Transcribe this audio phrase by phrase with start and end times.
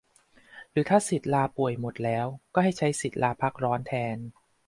[0.71, 4.17] หรือถ้าสิทธิ์ลาป่วยหมดแล้วก็ให้ใช้สิทธิ์ลาพักร้อนแทน